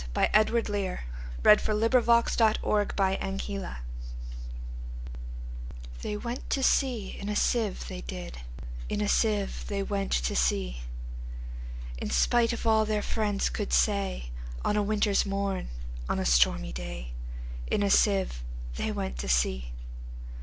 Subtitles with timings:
[0.15, 0.39] 1895.
[0.63, 0.91] Edward Lear
[1.43, 3.75] 1812–88 The Jumblies Lear Edw
[6.01, 8.39] THEY went to sea in a sieve, they did;
[8.89, 10.81] In a sieve they went to sea;
[11.99, 14.31] In spite of all their friends could say,
[14.65, 15.67] On a winter's morn,
[16.09, 17.13] on a stormy day,
[17.67, 18.43] In a sieve
[18.77, 19.71] they went to sea.